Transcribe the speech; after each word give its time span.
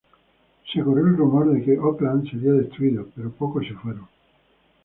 Se 0.73 0.81
corrió 0.83 1.05
el 1.05 1.15
rumor 1.15 1.53
de 1.53 1.61
que 1.63 1.77
Oakland 1.77 2.27
sería 2.27 2.53
destruido, 2.53 3.07
pero 3.15 3.29
pocos 3.31 3.67
se 3.67 3.75
fueron. 3.75 4.07